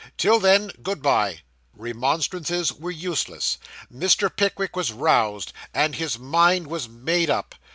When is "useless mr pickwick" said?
2.89-4.75